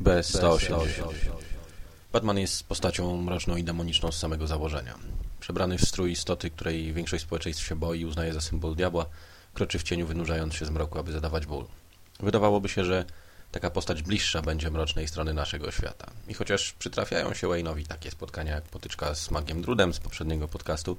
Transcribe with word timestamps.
B180 0.00 0.90
Batman 2.12 2.38
jest 2.38 2.64
postacią 2.64 3.22
mroczną 3.22 3.56
i 3.56 3.64
demoniczną 3.64 4.12
z 4.12 4.18
samego 4.18 4.46
założenia. 4.46 4.94
Przebrany 5.40 5.78
w 5.78 5.88
strój 5.88 6.12
istoty, 6.12 6.50
której 6.50 6.92
większość 6.92 7.24
społeczeństw 7.24 7.66
się 7.66 7.76
boi 7.76 8.00
i 8.00 8.06
uznaje 8.06 8.32
za 8.32 8.40
symbol 8.40 8.74
diabła, 8.74 9.06
kroczy 9.54 9.78
w 9.78 9.82
cieniu 9.82 10.06
wynurzając 10.06 10.54
się 10.54 10.66
z 10.66 10.70
mroku, 10.70 10.98
aby 10.98 11.12
zadawać 11.12 11.46
ból. 11.46 11.64
Wydawałoby 12.20 12.68
się, 12.68 12.84
że 12.84 13.04
taka 13.52 13.70
postać 13.70 14.02
bliższa 14.02 14.42
będzie 14.42 14.70
mrocznej 14.70 15.08
strony 15.08 15.34
naszego 15.34 15.70
świata. 15.70 16.10
I 16.28 16.34
chociaż 16.34 16.72
przytrafiają 16.72 17.34
się 17.34 17.46
Wayne'owi 17.46 17.86
takie 17.86 18.10
spotkania 18.10 18.54
jak 18.54 18.64
potyczka 18.64 19.14
z 19.14 19.30
Magiem 19.30 19.62
Drudem 19.62 19.94
z 19.94 19.98
poprzedniego 19.98 20.48
podcastu, 20.48 20.96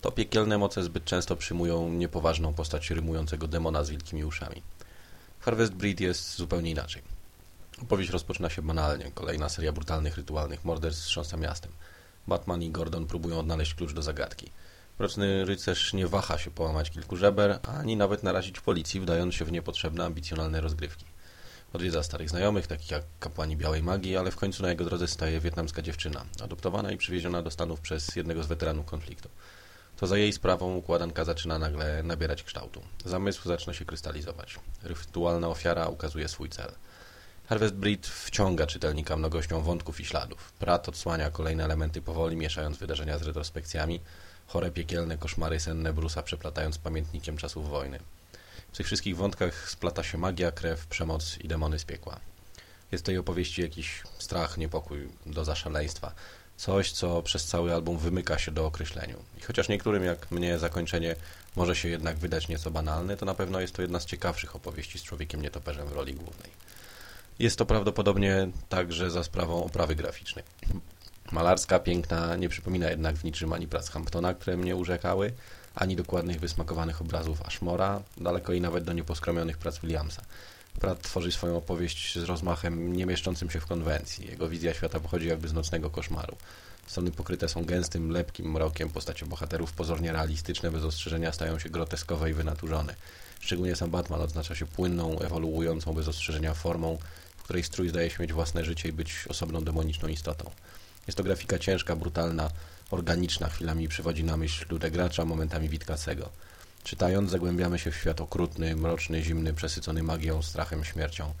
to 0.00 0.12
piekielne 0.12 0.58
moce 0.58 0.82
zbyt 0.82 1.04
często 1.04 1.36
przyjmują 1.36 1.88
niepoważną 1.88 2.54
postać 2.54 2.90
rymującego 2.90 3.48
demona 3.48 3.84
z 3.84 3.90
wielkimi 3.90 4.24
uszami. 4.24 4.62
Harvest 5.40 5.72
Breed 5.74 6.00
jest 6.00 6.36
zupełnie 6.36 6.70
inaczej. 6.70 7.17
Opowieść 7.82 8.10
rozpoczyna 8.10 8.50
się 8.50 8.62
banalnie. 8.62 9.10
Kolejna 9.14 9.48
seria 9.48 9.72
brutalnych, 9.72 10.16
rytualnych 10.16 10.64
morderstw 10.64 11.02
wstrząsa 11.02 11.36
miastem. 11.36 11.72
Batman 12.26 12.62
i 12.62 12.70
Gordon 12.70 13.06
próbują 13.06 13.38
odnaleźć 13.38 13.74
klucz 13.74 13.92
do 13.92 14.02
zagadki. 14.02 14.50
Mroczny 14.98 15.44
rycerz 15.44 15.92
nie 15.92 16.06
waha 16.06 16.38
się 16.38 16.50
połamać 16.50 16.90
kilku 16.90 17.16
żeber, 17.16 17.58
ani 17.62 17.96
nawet 17.96 18.22
narazić 18.22 18.60
policji, 18.60 19.00
wdając 19.00 19.34
się 19.34 19.44
w 19.44 19.52
niepotrzebne, 19.52 20.04
ambicjonalne 20.04 20.60
rozgrywki. 20.60 21.04
Odwiedza 21.72 22.02
starych 22.02 22.30
znajomych, 22.30 22.66
takich 22.66 22.90
jak 22.90 23.02
kapłani 23.20 23.56
białej 23.56 23.82
magii, 23.82 24.16
ale 24.16 24.30
w 24.30 24.36
końcu 24.36 24.62
na 24.62 24.68
jego 24.68 24.84
drodze 24.84 25.08
staje 25.08 25.40
wietnamska 25.40 25.82
dziewczyna, 25.82 26.24
adoptowana 26.42 26.92
i 26.92 26.96
przywieziona 26.96 27.42
do 27.42 27.50
Stanów 27.50 27.80
przez 27.80 28.16
jednego 28.16 28.42
z 28.42 28.46
weteranów 28.46 28.86
konfliktu. 28.86 29.28
To 29.96 30.06
za 30.06 30.18
jej 30.18 30.32
sprawą 30.32 30.74
układanka 30.74 31.24
zaczyna 31.24 31.58
nagle 31.58 32.02
nabierać 32.02 32.42
kształtu. 32.42 32.82
Zamysł 33.04 33.48
zaczyna 33.48 33.74
się 33.74 33.84
krystalizować. 33.84 34.58
Rytualna 34.82 35.48
ofiara 35.48 35.86
ukazuje 35.86 36.28
swój 36.28 36.48
cel. 36.48 36.72
Harvest 37.48 37.74
Breed 37.74 38.06
wciąga 38.06 38.66
czytelnika 38.66 39.16
mnogością 39.16 39.62
wątków 39.62 40.00
i 40.00 40.04
śladów. 40.04 40.52
Prat 40.58 40.88
odsłania 40.88 41.30
kolejne 41.30 41.64
elementy 41.64 42.02
powoli, 42.02 42.36
mieszając 42.36 42.78
wydarzenia 42.78 43.18
z 43.18 43.22
retrospekcjami, 43.22 44.00
chore 44.46 44.70
piekielne 44.70 45.18
koszmary 45.18 45.60
senne 45.60 45.92
Brusa 45.92 46.22
przeplatając 46.22 46.78
pamiętnikiem 46.78 47.36
czasów 47.36 47.70
wojny. 47.70 47.98
W 48.72 48.76
tych 48.76 48.86
wszystkich 48.86 49.16
wątkach 49.16 49.70
splata 49.70 50.02
się 50.02 50.18
magia, 50.18 50.52
krew, 50.52 50.86
przemoc 50.86 51.38
i 51.38 51.48
demony 51.48 51.78
z 51.78 51.84
piekła. 51.84 52.20
Jest 52.92 53.04
w 53.04 53.06
tej 53.06 53.18
opowieści 53.18 53.62
jakiś 53.62 54.02
strach, 54.18 54.58
niepokój 54.58 55.08
do 55.26 55.44
zaszaleństwa. 55.44 56.12
Coś, 56.56 56.92
co 56.92 57.22
przez 57.22 57.44
cały 57.44 57.74
album 57.74 57.98
wymyka 57.98 58.38
się 58.38 58.52
do 58.52 58.66
określeniu. 58.66 59.16
I 59.38 59.40
chociaż 59.40 59.68
niektórym, 59.68 60.04
jak 60.04 60.30
mnie, 60.30 60.58
zakończenie 60.58 61.16
może 61.56 61.76
się 61.76 61.88
jednak 61.88 62.16
wydać 62.16 62.48
nieco 62.48 62.70
banalne, 62.70 63.16
to 63.16 63.26
na 63.26 63.34
pewno 63.34 63.60
jest 63.60 63.74
to 63.74 63.82
jedna 63.82 64.00
z 64.00 64.06
ciekawszych 64.06 64.56
opowieści 64.56 64.98
z 64.98 65.02
człowiekiem 65.02 65.42
nietoperzem 65.42 65.88
w 65.88 65.92
roli 65.92 66.14
głównej. 66.14 66.67
Jest 67.38 67.58
to 67.58 67.66
prawdopodobnie 67.66 68.50
także 68.68 69.10
za 69.10 69.24
sprawą 69.24 69.64
oprawy 69.64 69.96
graficznej. 69.96 70.44
Malarska, 71.32 71.78
piękna, 71.78 72.36
nie 72.36 72.48
przypomina 72.48 72.90
jednak 72.90 73.16
w 73.16 73.24
niczym 73.24 73.52
ani 73.52 73.68
prac 73.68 73.90
Hamptona, 73.90 74.34
które 74.34 74.56
mnie 74.56 74.76
urzekały, 74.76 75.32
ani 75.74 75.96
dokładnych, 75.96 76.40
wysmakowanych 76.40 77.00
obrazów 77.00 77.42
Ashmora, 77.42 78.02
daleko 78.16 78.52
i 78.52 78.60
nawet 78.60 78.84
do 78.84 78.92
nieposkromionych 78.92 79.58
prac 79.58 79.78
Williamsa. 79.78 80.22
Pratt 80.80 81.02
tworzy 81.02 81.32
swoją 81.32 81.56
opowieść 81.56 82.18
z 82.18 82.24
rozmachem 82.24 82.96
nie 82.96 83.06
mieszczącym 83.06 83.50
się 83.50 83.60
w 83.60 83.66
konwencji. 83.66 84.26
Jego 84.26 84.48
wizja 84.48 84.74
świata 84.74 85.00
pochodzi 85.00 85.28
jakby 85.28 85.48
z 85.48 85.52
nocnego 85.52 85.90
koszmaru. 85.90 86.36
Strony 86.86 87.10
pokryte 87.10 87.48
są 87.48 87.64
gęstym, 87.64 88.10
lepkim 88.10 88.50
mrokiem, 88.52 88.90
postacie 88.90 89.26
bohaterów 89.26 89.72
pozornie 89.72 90.12
realistyczne, 90.12 90.70
bez 90.70 90.84
ostrzeżenia 90.84 91.32
stają 91.32 91.58
się 91.58 91.68
groteskowe 91.68 92.30
i 92.30 92.34
wynaturzone. 92.34 92.94
Szczególnie 93.40 93.76
sam 93.76 93.90
Batman 93.90 94.20
odznacza 94.20 94.54
się 94.54 94.66
płynną, 94.66 95.18
ewoluującą 95.18 95.92
bez 95.92 96.08
ostrzeżenia 96.08 96.54
formą, 96.54 96.98
której 97.48 97.64
strój 97.64 97.88
zdaje 97.88 98.10
się 98.10 98.16
mieć 98.22 98.32
własne 98.32 98.64
życie 98.64 98.88
i 98.88 98.92
być 98.92 99.24
osobną 99.28 99.64
demoniczną 99.64 100.08
istotą. 100.08 100.50
Jest 101.06 101.16
to 101.16 101.24
grafika 101.24 101.58
ciężka, 101.58 101.96
brutalna, 101.96 102.50
organiczna, 102.90 103.48
chwilami 103.48 103.88
przywodzi 103.88 104.24
na 104.24 104.36
myśl 104.36 104.66
ludę 104.70 104.90
gracza, 104.90 105.24
momentami 105.24 105.68
Witkacego. 105.68 106.28
Czytając 106.84 107.30
zagłębiamy 107.30 107.78
się 107.78 107.90
w 107.90 107.96
świat 107.96 108.20
okrutny, 108.20 108.76
mroczny, 108.76 109.22
zimny, 109.22 109.54
przesycony 109.54 110.02
magią, 110.02 110.42
strachem, 110.42 110.84
śmiercią. 110.84 111.34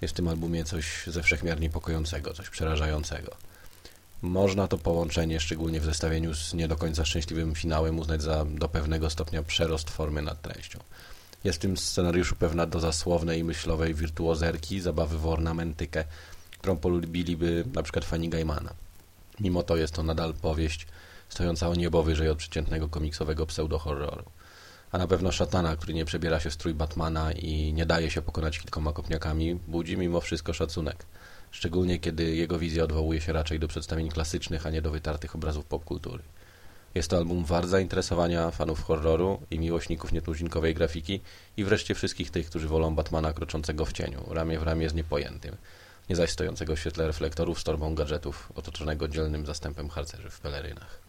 Jest 0.00 0.14
w 0.14 0.16
tym 0.16 0.28
albumie 0.28 0.64
coś 0.64 1.06
ze 1.06 1.22
wszechmiar 1.22 1.60
niepokojącego, 1.60 2.34
coś 2.34 2.50
przerażającego. 2.50 3.36
Można 4.22 4.68
to 4.68 4.78
połączenie, 4.78 5.40
szczególnie 5.40 5.80
w 5.80 5.84
zestawieniu 5.84 6.34
z 6.34 6.54
nie 6.54 6.68
do 6.68 6.76
końca 6.76 7.04
szczęśliwym 7.04 7.54
finałem, 7.54 7.98
uznać 7.98 8.22
za 8.22 8.44
do 8.44 8.68
pewnego 8.68 9.10
stopnia 9.10 9.42
przerost 9.42 9.90
formy 9.90 10.22
nad 10.22 10.42
treścią. 10.42 10.78
Jest 11.46 11.58
w 11.58 11.62
tym 11.62 11.76
scenariuszu 11.76 12.36
pewna 12.36 12.66
doza 12.66 12.92
słownej 12.92 13.40
i 13.40 13.44
myślowej 13.44 13.94
wirtuozerki, 13.94 14.80
zabawy 14.80 15.18
w 15.18 15.26
ornamentykę, 15.26 16.04
którą 16.58 16.76
polubiliby 16.76 17.64
na 17.74 17.82
przykład 17.82 18.04
fani 18.04 18.28
Gaimana. 18.28 18.74
Mimo 19.40 19.62
to 19.62 19.76
jest 19.76 19.94
to 19.94 20.02
nadal 20.02 20.34
powieść 20.34 20.86
stojąca 21.28 21.68
o 21.68 21.74
niebo 21.74 22.02
wyżej 22.02 22.28
od 22.28 22.38
przeciętnego 22.38 22.88
komiksowego 22.88 23.46
pseudo-horroru. 23.46 24.24
A 24.92 24.98
na 24.98 25.06
pewno 25.06 25.32
szatana, 25.32 25.76
który 25.76 25.94
nie 25.94 26.04
przebiera 26.04 26.40
się 26.40 26.50
w 26.50 26.54
strój 26.54 26.74
Batmana 26.74 27.32
i 27.32 27.72
nie 27.72 27.86
daje 27.86 28.10
się 28.10 28.22
pokonać 28.22 28.58
kilkoma 28.58 28.92
kopniakami, 28.92 29.54
budzi 29.68 29.96
mimo 29.96 30.20
wszystko 30.20 30.52
szacunek. 30.52 31.06
Szczególnie 31.50 31.98
kiedy 31.98 32.36
jego 32.36 32.58
wizja 32.58 32.84
odwołuje 32.84 33.20
się 33.20 33.32
raczej 33.32 33.58
do 33.58 33.68
przedstawień 33.68 34.08
klasycznych, 34.08 34.66
a 34.66 34.70
nie 34.70 34.82
do 34.82 34.90
wytartych 34.90 35.34
obrazów 35.34 35.64
popkultury. 35.64 36.22
Jest 36.96 37.10
to 37.10 37.16
album 37.16 37.44
wart 37.44 37.68
zainteresowania 37.68 38.50
fanów 38.50 38.82
horroru 38.82 39.42
i 39.50 39.58
miłośników 39.58 40.12
nietuzinkowej 40.12 40.74
grafiki 40.74 41.20
i 41.56 41.64
wreszcie 41.64 41.94
wszystkich 41.94 42.30
tych, 42.30 42.46
którzy 42.46 42.68
wolą 42.68 42.94
Batmana 42.94 43.32
kroczącego 43.32 43.84
w 43.84 43.92
cieniu, 43.92 44.24
ramię 44.30 44.58
w 44.58 44.62
ramię 44.62 44.88
z 44.88 44.94
niepojętym, 44.94 45.56
nie 46.10 46.16
zaś 46.16 46.30
stojącego 46.30 46.76
w 46.76 46.78
świetle 46.78 47.06
reflektorów 47.06 47.60
z 47.60 47.64
torbą 47.64 47.94
gadżetów, 47.94 48.52
otoczonego 48.54 49.08
dzielnym 49.08 49.46
zastępem 49.46 49.88
harcerzy 49.88 50.30
w 50.30 50.40
pelerynach. 50.40 51.05